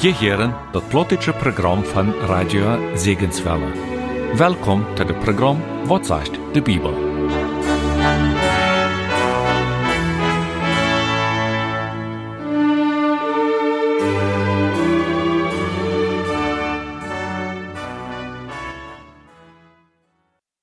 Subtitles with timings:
[0.00, 3.72] Je heren dat plotische program van Radio Zegenswelle.
[4.36, 6.94] Welkom to het program Wat zegt de Bibel.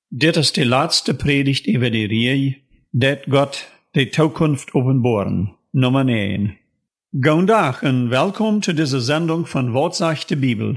[0.08, 2.58] Dit is de laatste predigt über die Reihe,
[2.90, 6.67] dat Gott de Zukunft openbaren, Nummer 1.
[7.10, 10.76] Goedendag en welkom to deze zending van Wat zegt de Bibel.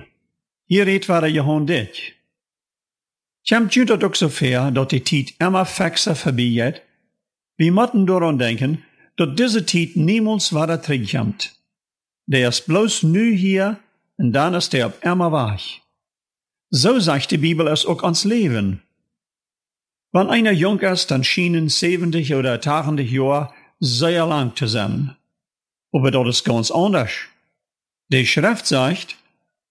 [0.65, 2.15] Hier redt waar Johan dit.
[3.41, 6.81] Komt ju dat ook zo ver dat de tijd immer fixer voorbij gaat?
[7.55, 8.83] We moeten daaraan denken
[9.15, 11.61] dat deze tijd niemals weer terugkomt.
[12.23, 13.81] Der is bloos nu hier
[14.15, 15.61] en dan is der op immer weg.
[16.69, 18.81] Zo zegt de Bibel es ook ons leven.
[20.09, 25.19] Wenn einer jung ist, dann schienen 70 oder 80 Jahre sehr lang zu sein.
[25.91, 27.11] Aber das ist ganz anders.
[28.09, 29.17] Die Schrift sagt,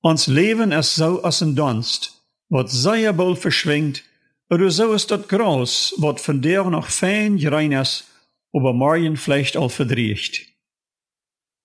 [0.03, 4.03] uns Leben ist so als ein Dunst, wat sehr bald verschwingt,
[4.49, 8.09] oder so ist das Gras, wat von der noch fein rein ist,
[8.53, 10.47] aber morgen vielleicht all verdriecht.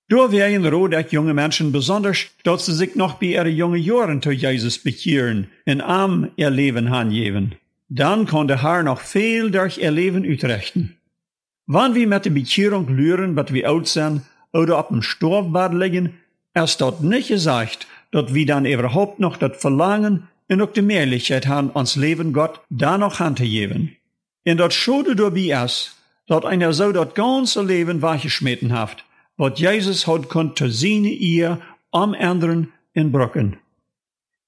[0.07, 4.29] Da wären rodeck junge Menschen besonders, dass sie sich noch bei ihren jungen Jahren zu
[4.29, 7.55] Jesus bekehren und arm ihr Leben hingeben.
[7.89, 10.97] Dann kann der Herr noch viel durch ihr Leben uitrichten.
[11.65, 14.21] Wann wir mit der Bekehrung lüren, dass wir alt sind
[14.55, 16.17] oder auf dem Storbad liegen,
[16.53, 21.47] ist dort nicht gesagt, dass wir dann überhaupt noch das Verlangen und auch die Mehrlichkeit
[21.47, 23.95] haben, uns Leben Gott da noch geben.
[24.47, 25.95] Und das Schode dabei ist,
[26.27, 29.03] dass einer so das ganze Leben weggeschmeten hat,
[29.37, 31.59] was Jesus hat konnt zu seine ihr
[31.91, 33.57] am anderen in Brücken.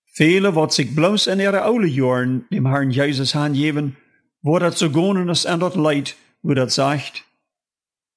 [0.05, 3.97] Viele, wat sich bloß in ihre oude Jahren dem Herrn Jesus hingeben,
[4.41, 7.23] wo das so gonen ist an das Leid, wo das sagt,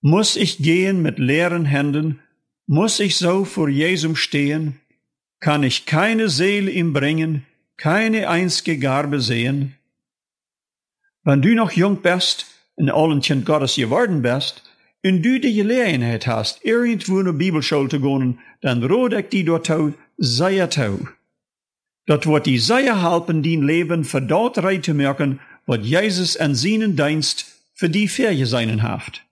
[0.01, 2.21] muss ich gehen mit leeren Händen,
[2.67, 4.81] muss ich so vor Jesum stehen,
[5.41, 9.75] kann ich keine Seele ihm bringen, keine einzige Garbe sehen?
[11.25, 14.63] Wenn du noch jung bist, in allen Kind Gottes geworden bist,
[15.03, 19.45] und du die Gelegenheit hast, irgendwo in eine Bibelschule zu gehen, dann rot ich die
[19.45, 19.71] dort
[20.19, 20.99] sehr tau.
[22.07, 26.55] Dat wordt die sehr helpen die Leben für dort rei zu merken, wat Jesus an
[26.55, 29.25] seinen Dienst für die Ferien seinen haft.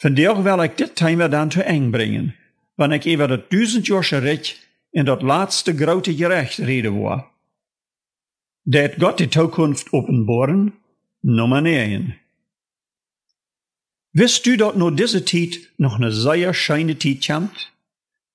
[0.00, 2.34] Von der will ich dit Thema dann zu eng bringen,
[2.76, 4.56] wann ich über das duizendjarsche Recht
[4.92, 7.30] in dat laatste grote Gerecht reden war.
[8.64, 10.72] Dat Gott die Zukunft openbaren,
[11.22, 12.14] Nummer 9.
[14.12, 17.72] Wisst du, dat nur diese Zeit noch eine sehr scheine Zeit kommt?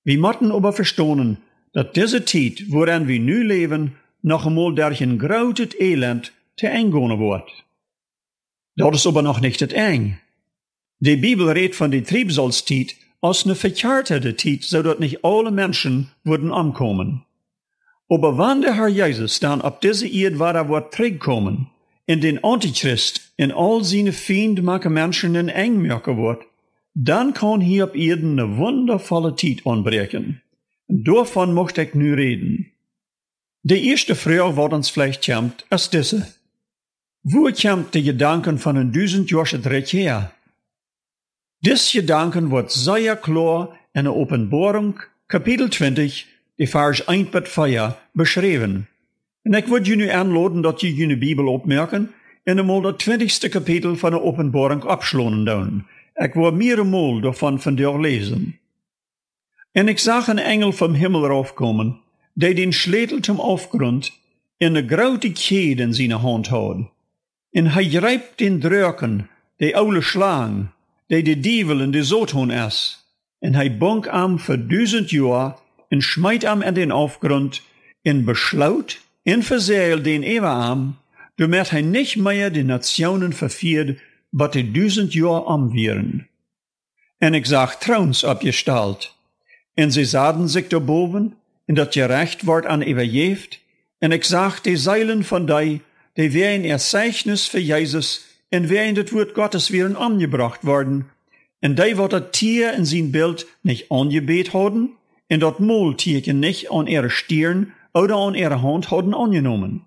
[0.04, 1.38] Wir müssen aber verstehen,
[1.72, 6.90] dat deze tijd waarin we nu leven nog eenmaal durch een groot elend te eng
[6.90, 7.64] wordt.
[8.74, 10.23] Dat is aber nog niet het eng.
[10.96, 16.52] De Bibel redt van de Triebsalztiet als een verkehrte tijd, zodat niet alle mensen worden
[16.52, 17.24] omkomen.
[18.06, 21.68] Aber wann der Herr Jesus dann op deze Erde waar wordt terugkomen,
[22.04, 26.44] in den Antichrist in all seine fiendmache Menschen in eng wordt,
[26.92, 30.42] dann kann hier op Erden eine wundervolle Tijd aanbreken.
[30.86, 32.72] Davon möchte ich nu reden.
[33.62, 36.26] Die erste Frage, wat uns vielleicht kommt, ist diese.
[37.22, 40.32] Wo kommt die Gedanken von den duizend Jahre Dreck her?
[41.66, 46.26] Dis Gedanken wird sehr klar in der Offenbarung, Kapitel 20,
[46.58, 48.86] die Vers 1 bis 4, beschrieben.
[49.44, 52.10] Und ich würde Ihnen anladen, dass Sie Ihre Bibel opmerken
[52.44, 53.50] und einmal das 20.
[53.50, 55.84] Kapitel von der Offenbarung abschlonen doen.
[56.16, 58.58] Ich will mehrere davon von dir lesen.
[59.72, 62.00] En ik zag een engel vom Himmel raufkommen,
[62.34, 64.12] der den Schlädel zum Aufgrund
[64.58, 66.76] in een grote Kette in seine Hand had.
[67.52, 70.73] En hij greift den Dröken, de oude Schlang,
[71.06, 72.98] de Dievel in de Sothon is.
[73.38, 77.62] En hij bonk am für duizend jaar en schmeit am in den Aufgrund,
[78.02, 80.76] en beschlaut, en verzeil den Ewa
[81.36, 86.28] damit hij nicht mehr die Nationen verfiert, wat de duizend jaar amwieren.
[87.18, 89.16] En ik zag Trauns abgestalt,
[89.74, 91.34] en ze zaden zich daarboven,
[91.66, 93.60] en dat gerecht wordt aan überjeft,
[93.98, 98.94] en ik zag de zeilen van die, die wären er Zeichnis für Jesus, en wären
[98.94, 101.10] das Wort Gottes wären angebracht worden,
[101.60, 104.90] en die wat dat Tier in zijn Bild nicht angebet hadden,
[105.26, 109.82] en dat Mooltierchen nicht an ihre Stirn oder an ihre Hand hadden angenommen.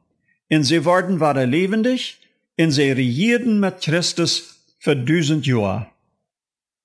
[0.50, 2.18] En sie worden waren lebendig,
[2.56, 5.88] en sie regierten mit Christus für duizend Jahre.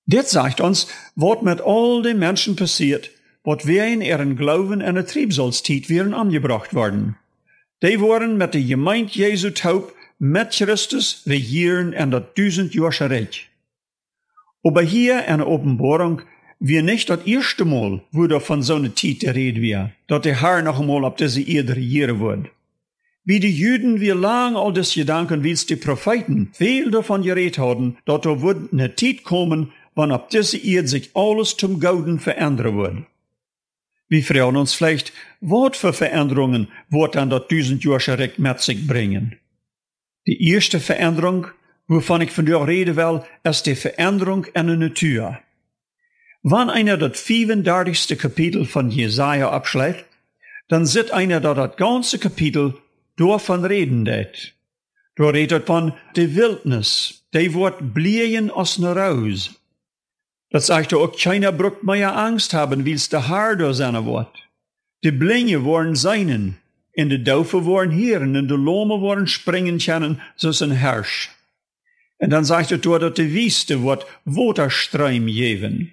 [0.05, 3.11] Dit sagt uns, wat mit all den Menschen passiert,
[3.44, 7.17] wat wir in ihren Glauben in der Triebsalztiet wären angebracht worden.
[7.82, 9.93] Die waren mit der Gemeinde Jesu taub
[10.25, 13.51] mit Christus regieren in das duizendjahrige Reich.
[14.63, 16.23] Aber hier in der Offenbarung
[16.61, 20.23] wir nicht das erste Mal, wo da von so einer Zeit der Rede wir, dass
[20.23, 22.51] der Herr noch einmal auf diese Erde regieren wird.
[23.25, 27.59] Wie die Juden wir lang all das Gedanken, wie es die Propheten viel davon geredet
[27.59, 32.21] haben, dass da wird eine Zeit kommen, wann ab diese Erde sich alles zum Guten
[32.21, 32.97] verändern wird.
[34.09, 39.42] Wir fragen uns vielleicht, was für Veränderungen wird dann das tausendjährige Recht mit sich bringen?
[40.27, 41.49] Die erste Veränderung,
[41.89, 45.39] wovon ich von dir reden will, ist die Veränderung in der Natur.
[46.45, 48.19] Wann einer das 35.
[48.19, 50.07] Kapitel von Jesaja abschlägt,
[50.69, 52.75] dann sieht einer da das ganze Kapitel
[53.17, 54.55] davon reden det.
[55.17, 59.51] Da redet von der Wildnis, die wird blien aus ne Raus.
[60.51, 64.35] Das sagt auch keiner bruckt mehr Angst haben, wie es der Haar da sein wird.
[65.05, 66.59] Die Blinge wollen seinen,
[66.93, 71.31] in de Daufe wollen hören, in de Lome wollen springen können, so ist ein Herrsch.
[72.19, 75.93] Und dann sagt er dort, dass die Wüste wird Waterstreim geben.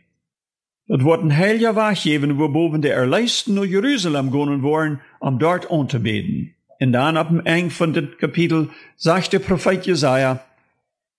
[0.88, 5.40] Das wird ein heiliger Weg geben, wo boven de Erleisten nach Jerusalem gehen wollen, um
[5.40, 6.56] dort anzubeten.
[6.80, 10.44] Und dann ab dem Eng von dem Kapitel sagt der Prophet Jesaja,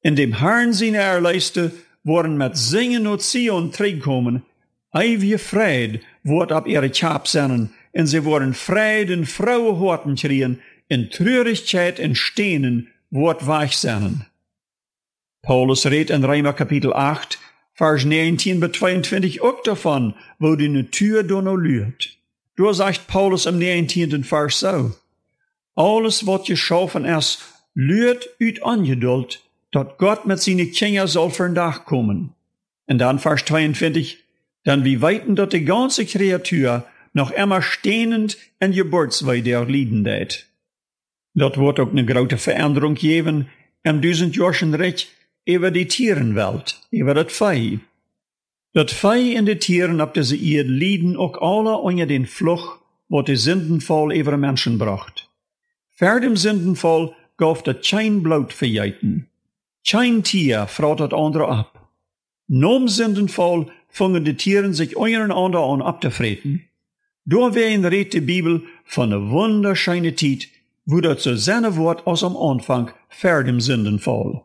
[0.03, 1.73] in dem Herrn seine Erleiste
[2.03, 4.43] worden mit Singen und Zion kommen,
[4.95, 10.61] ewige Fried wird ab ihre Chap sein, und sie worden Fried in Frauen Horten kriegen,
[10.89, 12.17] in Traurigkeit und
[13.11, 14.27] wird weich sein.
[15.43, 17.39] Paulus redet in Reimer Kapitel 8,
[17.75, 22.19] Vers 19 bis 22 auch davon, wo die Natur donno lüht.
[22.57, 24.23] Da sagt Paulus im 19.
[24.23, 24.93] Vers so,
[25.77, 27.39] alles wat geschaffen ist,
[27.75, 29.41] lüht uit Angeduld,
[29.73, 32.35] dat Gott mit seinen Kindern soll für Tag kommen.
[32.87, 34.19] Und dann Vers 22,
[34.65, 40.47] dann wie weiten dort die ganze Kreatur noch immer stehnend en Geburtsweide lieden det.
[41.35, 43.49] Dat wird auch eine große Veränderung geben
[43.83, 45.09] im duizendjährigen Recht
[45.45, 47.81] über die Tierenwelt, über das Vieh.
[48.73, 52.79] Das Vieh und die Tieren ab diese Erde lieden auch alle unter den Fluch,
[53.09, 55.29] wo die Sündenfall über Menschen bracht.
[55.89, 59.27] Ver dem Sündenfall gaf dat kein Blut verjeiten.
[59.89, 61.89] Kein Tier fragt das andere ab.
[62.47, 66.70] Nom Sündenfall fangen die Tieren sich untereinander an abzufreten.
[67.25, 70.49] Da werden redet die Bibel von einer wunderschönen Zeit,
[70.85, 74.45] wo das so seine Wort aus am Anfang vor dem Sündenfall.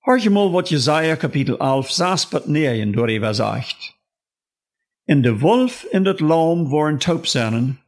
[0.00, 3.96] Hör je mal, wat Jesaja Kapitel 11, 6 bis 9 darüber sagt.
[5.04, 7.78] In de Wolf in het Laum waren taub zijn,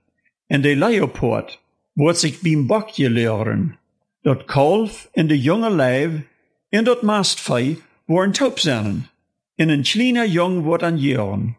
[0.49, 1.61] en de Leopard
[1.93, 3.79] wordt sich beim Bock geleuren.
[4.23, 6.27] Dat Kalf in de jonge Leib
[6.69, 9.09] in dat Mastvee waren taub zijn,
[9.55, 11.57] en een kleiner Jong wordt an jaren.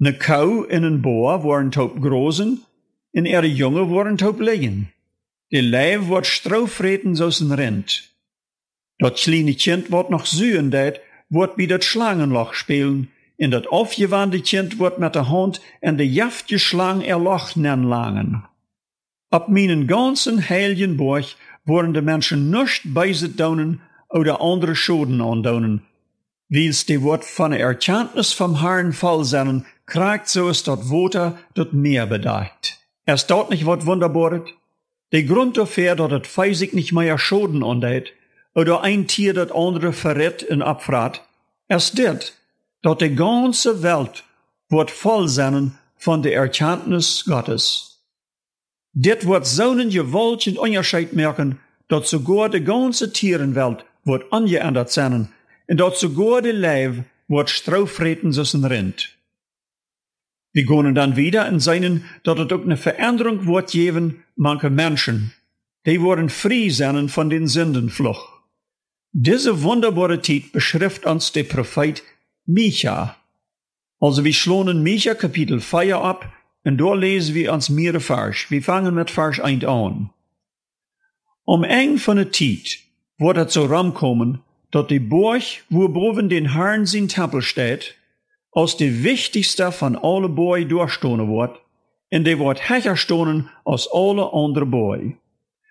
[0.00, 2.62] Ne Kau in een Boer waren taub großen,
[3.10, 4.92] en er Junge waren taub liggen.
[5.48, 8.16] De Leib wordt straufreten zoals een Rind.
[8.96, 14.40] Dat kleine Kind wordt nog zuren dat, wordt bij dat Schlangenloch spelen, en dat afgewandte
[14.40, 18.48] Kind wordt met de hand en de jaftje slang er Loch langen.
[19.28, 25.84] Op mijn ganzen heiligen Borg worden de mensen nicht bijzet donen oder andere Schoden aandonen.
[26.46, 27.56] Wils die wordt van de
[28.58, 32.78] Herrn voll zijn, krijgt so ist dat Water dat Meer bedacht.
[33.04, 34.54] Er dort nicht wat wunderbaret?
[35.08, 38.12] De Grund dafür, dat het feisig nicht mehr Schoden andeut,
[38.54, 41.22] oder ein Tier dat andere verrät und abfragt,
[41.68, 42.34] erst dit,
[42.82, 44.24] dat die ganze Welt
[44.68, 48.02] wird voll sein von der Erkenntnis Gottes.
[48.92, 55.32] Dit wird so einen gewaltigen Unterschied merken, dat sogar die ganze Tierenwelt wird angeändert sein
[55.66, 59.17] und dat sogar die Leib wird straufreten ein Rind.
[60.58, 65.32] Wir gehen dann wieder in seinen, dat es auch eine Veränderung wird geben, manche Menschen.
[65.86, 68.28] Die worden frei sein von den Sündenflucht.
[69.12, 72.02] Diese wunderbare Zeit beschrift uns der Prophet
[72.44, 73.14] Micha.
[74.00, 76.28] Also wir schlonen Micha Kapitel 4 ab
[76.64, 78.46] und dort lesen wir uns mehrere Vers.
[78.48, 80.10] Wir fangen mit Vers 1 an.
[81.44, 82.78] Om eng von der Zeit
[83.18, 84.40] wird es so rankommen,
[84.72, 87.94] dass die Burg, wo boven den Herrn sein Tempel steht,
[88.58, 91.60] aus der wichtigste von alle Burg durchstoßen wird,
[92.10, 95.14] und die wird herstoßen aus alle andere Burg.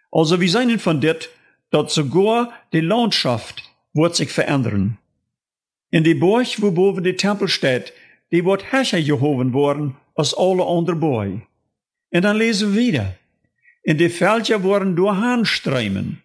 [0.10, 1.30] Also wir sind von dit
[1.70, 3.56] dat sogar die Landschaft
[3.94, 4.98] wird sich verändern.
[5.90, 7.92] In die Burg, wo boven die Tempel steht,
[8.32, 11.42] die wird herrscher gehoben worden als alle andere Burg.
[12.14, 13.16] Und dann lesen wir wieder.
[13.84, 16.24] In die Felder worden doorheen strijmen.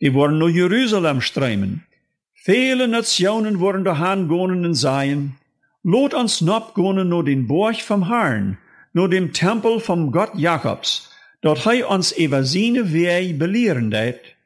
[0.00, 1.86] Die worden naar Jerusalem strijmen.
[2.32, 5.39] Viele Nationen worden doorheen gonen en zeien.
[5.82, 8.58] Lot ons nop gonen naar den Burg vom Herrn,
[8.92, 11.08] naar dem Tempel vom Gott Jakobs,
[11.40, 14.36] dat hij ons über seine Weg belehren deed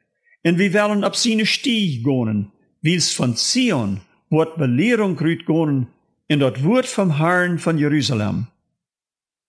[0.41, 2.51] en wir wollen ab seine Stieg gonen,
[2.81, 5.87] wie's von Zion wird Belehrung rüt gonen,
[6.27, 8.47] in dat woord vom Herrn van Jeruzalem.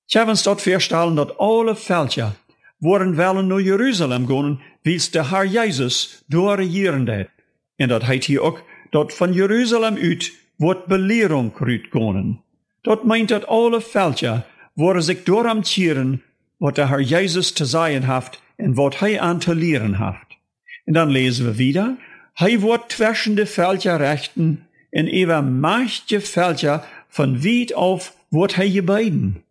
[0.09, 2.35] Ich habe uns dort feststellen, dat alle Völker
[2.79, 7.29] worden willen naar Jeruzalem gaan, wie de Herr Jezus door regieren deed.
[7.77, 12.43] En dat heet hier ook, dat van Jeruzalem uit wordt belering uitgaan.
[12.81, 14.45] Dat meint dat alle Völker
[14.75, 16.23] worden zich door am tieren,
[16.57, 20.39] wat de Herr Jezus te zeggen heeft en wat hij aan te leren heeft.
[20.85, 21.97] En dan lezen we wieder,
[22.33, 29.45] hij wordt tussen de Völker rechten en manche Völker von weit auf wordt hij gebeten.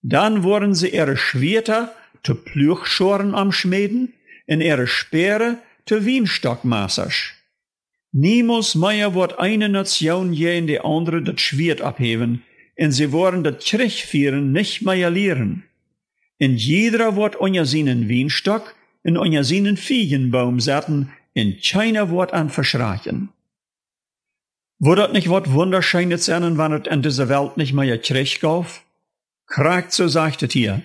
[0.00, 1.88] Dan worden ze ihre Schwerter
[2.20, 4.14] te Plüchschoren am Schmieden
[4.46, 7.39] en ihre Speere te Wienstockmassers.
[8.12, 12.42] Niemals mehr wird eine Nation je in die andere das Schwert abheben,
[12.74, 15.64] en sie worden das Kriegführen nicht mehr lehren.
[16.38, 22.50] En jeder wird unter seinen Wienstock en unter seinen Fiegenbaum setzen, en keiner wird an
[22.50, 23.28] verschrachen.
[24.78, 28.82] Wo nicht wat wunderschönes sein, wann es in dieser Welt nicht mehr Krieg gauf?
[29.46, 30.82] Kragt so sagt es hier.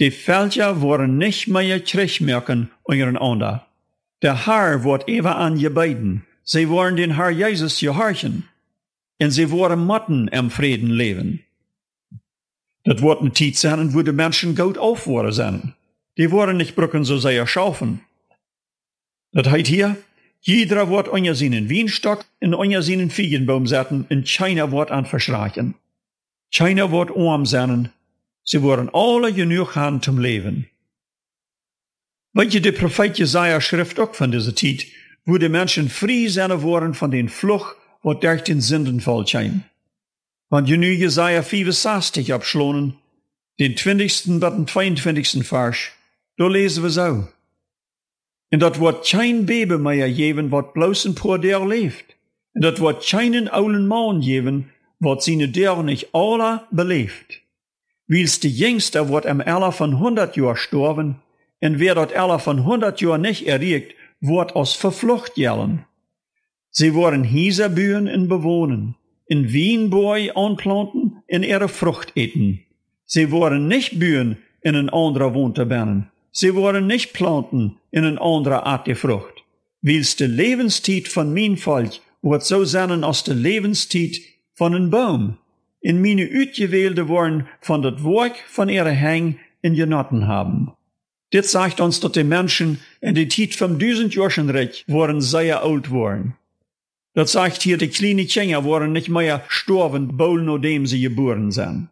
[0.00, 3.66] Die Völker worden nicht mehr Krieg merken untereinander.
[4.22, 6.26] Der Herr wird ever an je beiden.
[6.42, 8.48] Sie wollen den Herr Jesus gehorchen.
[9.20, 11.44] Und sie wollen Motten im Frieden leben.
[12.84, 15.74] Das wird eine Zeit sein, wo die Menschen gut aufworden sein.
[16.16, 18.00] Die wollen nicht brücken so sehr schaufen.
[19.32, 19.96] Das heißt hier,
[20.40, 25.74] jeder wird unter seinen Wienstock und unter seinen Fiegenbaum setzen und keiner wird an verschreien.
[26.54, 27.90] Keiner wird arm sein.
[28.42, 30.66] Sie werden alle genug haben zum Leben.
[32.32, 34.86] Weet je, de profeet Jesaja schrift ook van deze tijd,
[35.24, 39.62] wo de mensen vrij zijn worden van den Fluch, wat durch den Sündenfall kwam.
[40.46, 42.98] Want je nu Jesaja 65 abschlonen,
[43.54, 44.24] den 20.
[44.24, 45.46] bis den 22.
[45.46, 45.92] Vers,
[46.34, 47.28] da lesen wir so.
[48.48, 52.16] En dat wordt geen baby meer geven wat bloos een paar der leeft.
[52.52, 57.40] En dat wordt geen oude man geven wat zijn der niet alle beleeft.
[58.04, 61.22] Wils de jongste wordt am Eller van 100 jaar storven,
[61.58, 65.86] en wer dat Eller van 100 jaar nicht erregt, wordt als verflucht jellen.
[66.70, 68.96] Sie worden Hieserbühen in bewohnen,
[69.26, 72.64] in Wienboy anplanten, in ihre Frucht eten.
[73.04, 76.10] Sie worden nicht bühen in een andere bannen.
[76.30, 79.42] Sie worden nicht planten in een andere Art der Frucht.
[79.80, 85.38] Wils de levenstijd van mijn volk wordt zo zijn als de levenstijd van een boom.
[85.80, 90.69] In meine uitgewählte worden van het werk van ihre hang in genotten haben.
[91.30, 96.36] Dit sagt uns, dat de Menschen in de tijd van duizendjährigen worden sehr oud worden.
[97.12, 101.88] Dat sagt hier, de kleine Kinder worden nicht mehr sterben, bol nachdem sie geboren sind.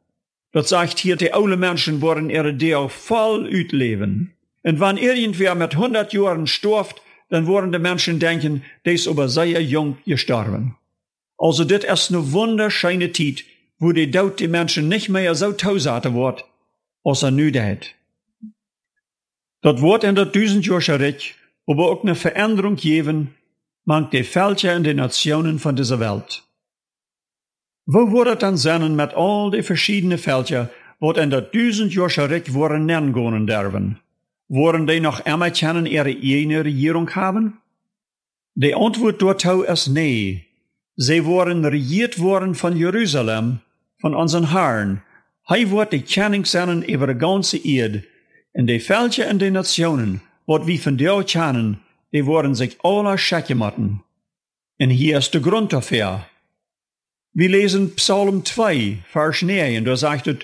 [0.50, 4.32] Dat sagt hier, die oude Menschen worden ihre Deel voll uitleven.
[4.62, 9.28] Und wenn irgendwer mit 100 Jahren stirbt, dann worden die Menschen denken, der ist aber
[9.28, 10.76] sehr jung gestorben.
[11.36, 13.44] Also dit ist eine wunderschöne Zeit,
[13.78, 16.44] wo die Tod die Menschen nicht mehr so tausend wird,
[17.04, 17.94] als er nu deed.
[19.60, 21.36] Dat wordt in dat duizendjarige Reich
[21.66, 23.34] aber auch eine Veränderung geben,
[23.84, 26.42] mank die Völker in den Nationen von dieser Welt.
[27.84, 32.52] Wo wordt het dan zijn met al die verschiedene Völker, wat in dat duizendjarige Reich
[32.52, 34.00] worden nennen derven?
[34.46, 37.60] Worden die noch immer kennen ihre eigene Regierung haben?
[38.52, 40.46] Die Antwort dortau ist nee.
[40.94, 43.60] Sie worden regiert worden von Jerusalem,
[43.98, 45.02] von unseren Herrn.
[45.42, 48.04] Hij wordt die kenning zijn über de ganze Erde.
[48.58, 51.78] En die Völker en die Nationen, wat wie von dir kennen,
[52.10, 54.02] die worden sich alle scheckematten.
[54.80, 56.26] Und hier ist der Grund dafür.
[57.32, 60.38] Wir lesen Psalm 2, Vers 9, da sagt es,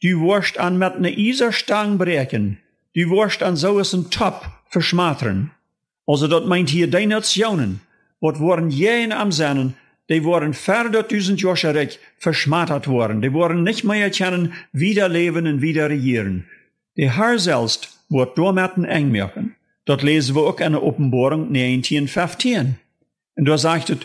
[0.00, 2.58] du wirst an mit ne Iserstang brechen,
[2.94, 5.50] du wirst an so ein Top verschmatern.
[6.06, 7.80] Also dat meint hier die Nationen,
[8.20, 9.74] wat worden jen am Sennen,
[10.08, 13.22] die worden verder duizend Jahre verschmattert worden.
[13.22, 16.44] Die worden nicht mehr kennen, wieder leben und wieder regieren.
[16.96, 19.54] Die Herr selbst wird damit eng merken.
[19.84, 22.78] Dat lesen wir auch in der Offenbarung 1915.
[23.36, 23.98] Und da sagt es,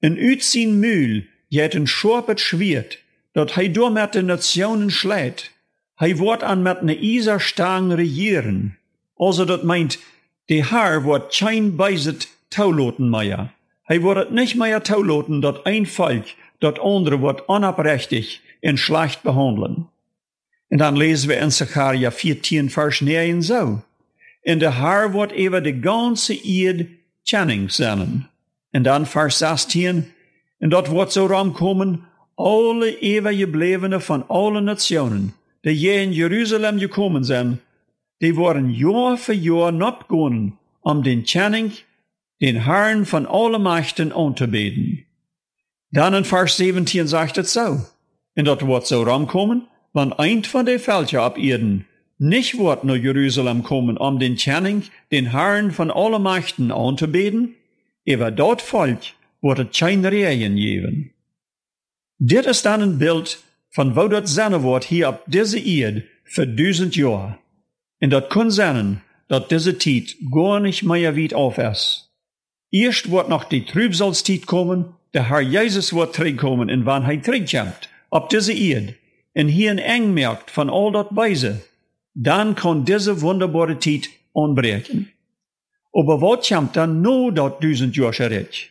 [0.00, 2.98] in Utzin Mühl jet ein schorpet Schwert,
[3.32, 5.50] dat hei door met de nationen schlägt.
[5.98, 8.78] Hei wordt an met ne Iserstang regieren.
[9.16, 9.98] Also dat meint,
[10.46, 13.52] de Herr wordt kein beiset tauloten meier.
[13.82, 16.26] Hij wordt het nicht mehr tauloten, dat ein Volk
[16.58, 19.88] dat andere wordt onaprechtig en schlecht behandeln.
[20.70, 23.84] En dan lezen we in Zacharia 14 vers 9 zo.
[24.42, 26.88] En de Herr wordt over de ganze Eerd
[27.22, 28.28] kenning zijn.
[28.70, 30.12] En dan vers 16.
[30.58, 36.78] En dat wordt zo ramkomen, alle eeuwig geblevenen van alle nationen, die je in Jeruzalem
[36.78, 37.60] gekomen zijn,
[38.18, 41.72] die worden jaar voor jaar opgegaan om den kenning,
[42.36, 45.04] den Herrn van alle Machten aan te beten.
[45.88, 47.76] Dann in Vers 17 sagt es so.
[48.34, 51.86] Und dat wordt so ramkommen, wann ein von de Völker ab Erden
[52.18, 57.54] nicht wird nach Jerusalem kommen, um den Tjerning, den Herrn von allen Mächten anzubeten,
[58.06, 59.00] aber dort Volk
[59.40, 61.12] wird kein Regen geben.
[62.18, 63.38] Dit ist dann ein Bild
[63.70, 67.38] von wo das sein wird hier auf diese Erde für tausend Jahre.
[68.00, 72.10] Und das kann sein, dass diese Zeit gar nicht mehr weit auf ist.
[72.72, 77.88] Erst wird noch die Trübsalzeit kommen, der Herr Jesus wird zurückkommen, und wann er zurückkommt,
[78.10, 78.94] auf diese Erde,
[79.34, 81.62] und hier eng merkt von all dat Weise,
[82.14, 85.12] dann kann diese wunderbare Zeit anbrechen.
[85.92, 88.70] Aber was kommt dann nur dat duizend Jahre recht?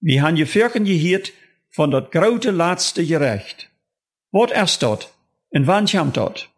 [0.00, 1.32] Wir haben je Vierken gehört
[1.70, 3.68] von dat grote laatste gerecht.
[4.32, 5.12] Wat ist dat?
[5.50, 6.48] Und wann kommt dat?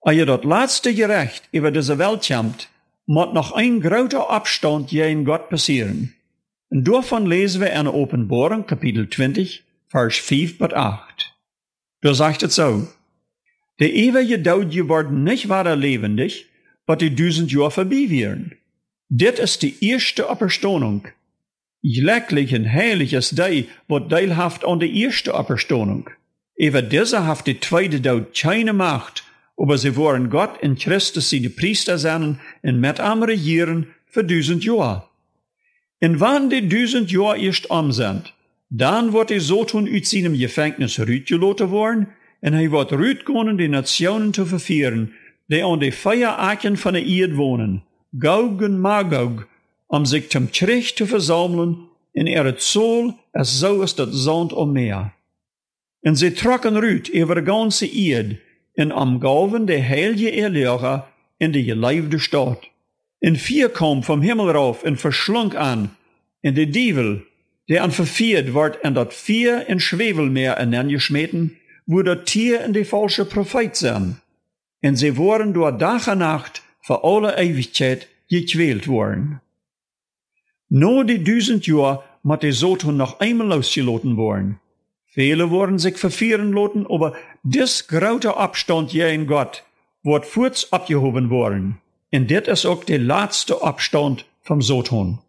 [0.00, 2.68] Als je dat laatste gerecht über diese Welt kommt,
[3.06, 6.14] muss noch ein groter Abstand in Gott passieren.
[6.68, 11.35] Und davon lesen wir in Offenbarung, Kapitel 20, Vers 5 bis 8.
[12.06, 12.86] Da sagt es so,
[13.80, 16.46] der ewige Tod geworden nicht wahrer lebendig,
[16.86, 18.54] aber die tausend Jahre vorbei wären.
[19.08, 21.08] Dit ist die erste Auferstehung.
[21.82, 26.08] Glecklich ein heiliges Day wird teilhaft an der erste Auferstehung.
[26.54, 29.24] Über diese haft die zweite Tod keine Macht,
[29.56, 34.64] aber sie wollen Gott in Christus seine Priester sein und mit am regieren für tausend
[34.64, 35.08] Jahre.
[36.00, 38.32] Und wann die tausend Jahre erst um sind,
[38.70, 42.08] dann wird er so tun uit seinem Gefängnis rütgeloten worden,
[42.42, 45.14] und er wird rütgehen, die Nationen zu verführen,
[45.48, 47.82] die an die Feueraken von der Erde wohnen,
[48.18, 49.48] Gog und Magog,
[49.88, 54.72] um sich zum Krieg zu versammeln, in ihre Zoll, als so ist das Sand am
[54.72, 55.12] Meer.
[56.02, 58.38] Und sie trocken rüt über ganze Erde,
[58.76, 61.08] und am Gaven der heilige Erlehrer
[61.38, 62.62] in die geleibte Stadt.
[63.20, 65.90] Und vier kom vom Himmel rauf und verschlung an,
[66.42, 67.25] in die Dievel,
[67.66, 72.72] der an verfiert wordt en dat vier in Schwevelmeer en geschmeten, wo dat Tier in
[72.72, 74.20] die falsche Prophet zijn.
[74.80, 79.40] En sie worden door Tag und Nacht für alle Ewigkeit gequält worden.
[80.68, 84.60] No die duizend Jahr moet die Soton noch einmal losgeloten worden.
[85.06, 89.64] Viele worden sich verfieren loten, aber dis grote Abstand je in Gott
[90.02, 91.80] wordt voorts abgehoben worden.
[92.08, 95.20] En dit is ook de laatste Abstand vom Soton.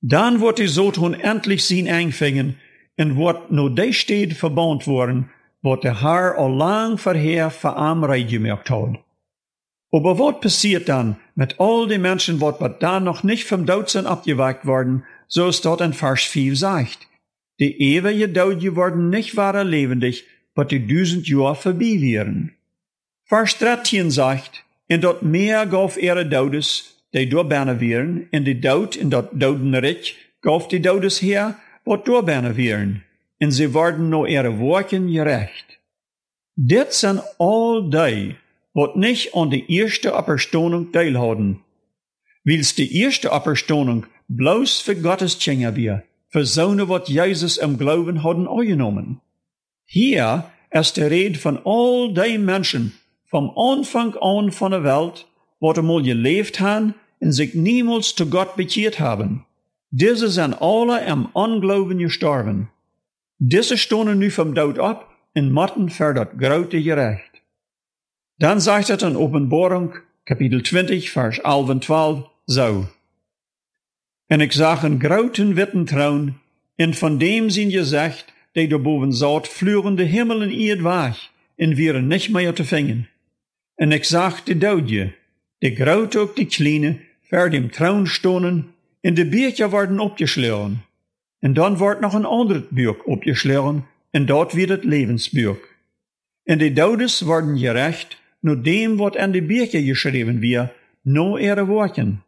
[0.00, 2.56] Dann wird die Soton endlich sin einfängen
[2.96, 5.30] und wird nur de steht verbaut worden,
[5.62, 9.00] wat der Herr al lang vorher für Amrei gemerkt hat.
[9.90, 14.06] Aber was passiert dann mit all den Menschen, wat da noch nicht vom Tod sind
[14.06, 17.08] abgeweckt worden, so ist dort in Vers 4 sagt.
[17.58, 22.54] Die ewige Tod geworden nicht wahrer lebendig, aber die tausend Jahre vorbei wären.
[23.24, 28.96] Vers 13 sagt, in dort mehr gauf ihre Todes, die doorbenen wären, in die Dood,
[28.96, 33.04] in dat Dodenreich, gauf die Dodes her, wat doorbenen wären,
[33.38, 35.78] en sie worden no ihre Worken gerecht.
[36.56, 38.34] Dit sind all die,
[38.74, 41.62] wat nicht an die erste Auferstehung teilhaben.
[42.44, 48.24] Wils die erste Auferstehung bloß für Gottes Tjenger wir, für Sohne, wat Jesus im Glauben
[48.24, 49.20] hadden angenommen.
[49.84, 52.92] Hier ist die Rede von all die Menschen,
[53.24, 55.27] vom Anfang an von der Welt,
[55.60, 59.44] wat einmal gelebt haben und sich niemals zu Gott bekehrt haben.
[59.90, 62.70] Diese sind alle im Unglauben gestorben.
[63.38, 67.42] Diese stonden nu vom Tod ab und matten für das grote gerecht.
[68.38, 69.94] Dann sagt es in Offenbarung,
[70.24, 72.86] Kapitel 20, Vers 11 und 12, so.
[74.26, 76.38] En ik zag een groten witten troon,
[76.76, 81.74] en van dem zijn gezegd, die daarboven zat, vloeren de Himmel en eerd weg, en
[81.74, 83.08] wären nicht mehr te vangen.
[83.74, 85.14] En ik zag de doodje,
[85.58, 90.84] de grote ook de kleine, ver dem Thron stonden, en de Bücher worden opgeschlagen.
[91.38, 95.58] En dan wordt nog een ander Buch opgeschlagen, en dat wird het Lebensbuch.
[96.44, 101.66] En de Dodes worden gerecht, nur dem, wat an de Bücher geschrieben wird, no ihre
[101.66, 102.22] Worten.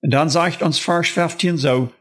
[0.00, 1.92] En dan sagt uns Vers 15 so,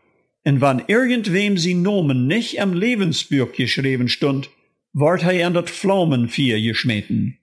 [0.42, 4.50] en wann irgendwem sie Nomen nicht am Lebensbuch geschrieben stund,
[4.92, 7.38] ward hij an dat Pflaumenvier geschmeten.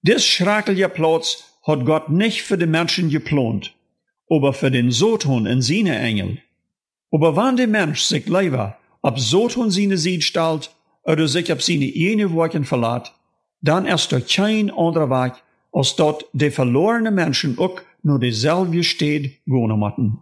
[0.00, 3.74] Dis schrakelige Platz hat Gott nicht für die Menschen geplant,
[4.30, 6.38] aber für den Soton in seine Engel.
[7.10, 10.70] Aber wann der Mensch sich leiber ab Soton seine Sied stellt
[11.02, 13.12] oder sich ab seine jene Worten verlässt,
[13.60, 15.34] dann ist er kein anderer Weg,
[15.72, 20.18] als dort die verlorene Menschen auch nur dieselbe steht wohnen müssen.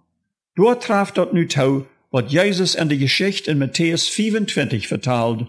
[0.57, 5.47] Dort traf dort nu tau, was Jesus in der Geschichte in Matthäus 25 vertelt.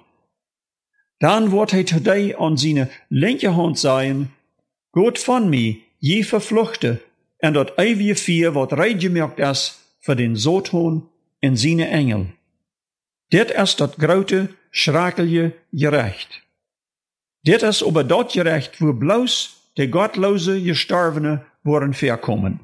[1.20, 4.30] Dann wird er today an seine linke Hand sein,
[4.92, 5.76] Gott von mir,
[6.06, 7.02] je verfluchte,
[7.38, 12.26] en dat ewige vier wat reidgemerkt is für den Soton en seine Engel.
[13.28, 16.42] Dit is dat grote, schrakelje gerecht.
[17.42, 22.60] Dit is aber dat gerecht, wo bloos de gottlose gestorvene worden verkommen.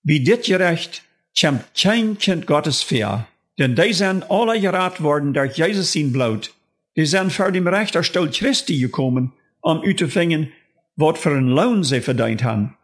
[0.00, 3.26] Wie dit gerecht, kämmt kein Kind Gottes ver,
[3.58, 6.54] denn die sind alle gerat worden durch Jesus in Blut.
[6.96, 10.52] Die sind vor dem Rechter Stuhl Christi gekommen, um u te vingen
[10.96, 12.76] wat für ein Lohn sie verdient haben.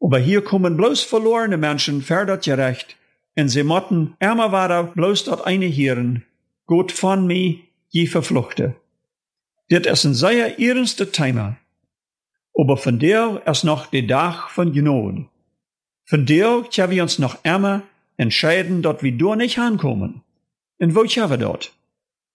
[0.00, 2.96] Aber hier kommen bloß verlorene Menschen für das Gerecht,
[3.36, 6.24] und sie motten ärmer waren bloß dort eine Hirn,
[6.66, 7.56] Gott von mir
[7.88, 8.76] je verfluchte.
[9.70, 11.56] Dit ist ein sehr ernster Thema.
[12.56, 15.26] Aber von der ist noch der Tag von Genode.
[16.04, 17.82] Von der können wir uns noch ärmer
[18.16, 20.22] entscheiden, dort wir dort nicht ankommen.
[20.78, 21.72] Und wo können wir dort?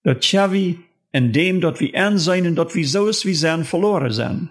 [0.02, 0.74] Dort können wir
[1.12, 4.50] in dem, dort wir ern sein und dort wir so ist, wie sein verloren sind.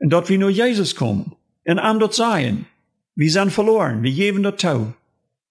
[0.00, 1.32] Und dort wir nur Jesus kommen.
[1.64, 2.66] Und am dort sein.
[3.14, 4.94] Wir sind verloren, wir geben dort tau.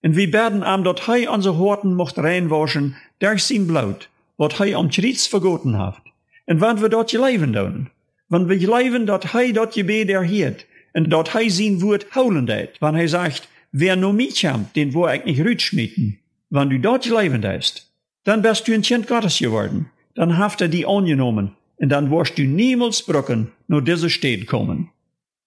[0.02, 4.76] Und wir werden am dort hei unsere Horten mocht reinwaschen, durch sein Blut, wat hei
[4.76, 6.02] am Kreuz vergoten hat.
[6.48, 7.90] Und wann wir dort leben doen.
[8.28, 10.66] Wann wir leben, dort hei dort Gebet erhielt.
[10.94, 12.72] Und dort hei sein Wort holen det.
[12.80, 16.20] Wann er sagt, wer nur mich kommt, den wo ich nicht rütschmieten.
[16.50, 17.92] Wann du dort leben ist,
[18.24, 19.92] dann bist du ein Kind Gottes geworden.
[20.16, 21.52] Dann haft er die angenommen.
[21.80, 24.90] Und dann wirst du niemals brücken, nur diese Städte kommen.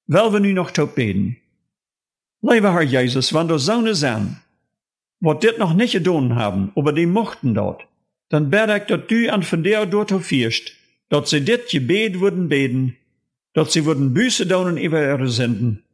[0.07, 1.37] Wel wir nu noch tot beten.
[2.41, 4.37] Lieve Herr Jesus, wann du Söhne sind,
[5.21, 7.87] wat dit noch nicht getan haben, aber die mochten dort,
[8.31, 10.73] dann bete ich, dass du an von der dort fierst,
[11.09, 12.97] dass sie dit Gebet würden beten,
[13.53, 15.85] dass sie würden Büße daunen über ihre Sünden,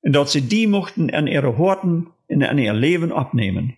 [0.00, 3.76] und dass sie die mochten an ihre Horten und an ihr Leben abnehmen.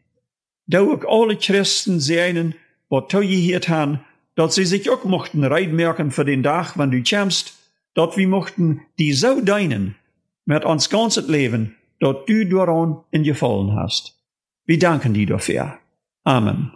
[0.67, 2.55] Da auch alle Christen sehen,
[2.91, 4.01] was du hier haben,
[4.35, 7.55] dass sie sich auch mochten reitmerken für den Tag, wenn du kämst,
[7.95, 9.97] dass wir mochten die so deinen,
[10.45, 14.17] mit uns ganzes Leben, dass du daran in gefallen hast.
[14.65, 15.79] Wir danken dir dafür.
[16.25, 16.73] Amen.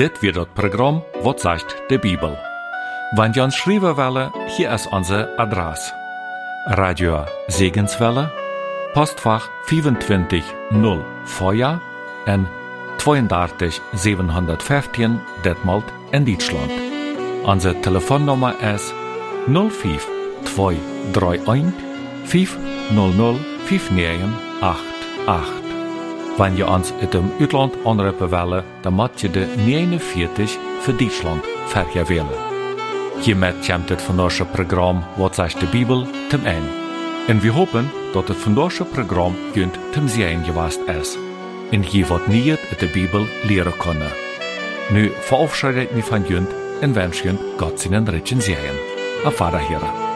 [0.00, 2.34] Dit wird das Programm Wat sagt de Bibel.
[3.16, 5.92] Wenn ihr uns schreiben wollen, hier ist unser Adresse.
[6.68, 8.32] Radio Segenswelle,
[8.94, 11.82] Postfach 25 0 Feuer
[12.24, 12.46] en
[12.96, 16.72] 32 715 Detmold in Deutschland.
[17.44, 18.94] Unsere Telefonnummer ist
[19.48, 20.08] 05
[20.46, 21.74] 231
[22.24, 23.36] 500
[23.66, 25.69] 5988.
[26.40, 31.44] Wenn ihr uns in dem Utland anrufen wollen, dann macht ihr de 49 für Deutschland
[31.66, 32.40] vergewählen.
[33.20, 36.70] Hiermit kommt das vandaagse Programm Wat zegt de Bibel zum Ende.
[37.28, 41.18] Und wir hoffen, dass das vandaagse Programm junt zum Sehen gewast ist.
[41.72, 44.10] Und je wat niet in de Bibel leren können.
[44.90, 46.48] Nu verabschiede ich mich von junt
[46.80, 48.76] und wünsche junt Gott seinen Ritchen Sehen.
[49.26, 50.09] Auf Wiederhören.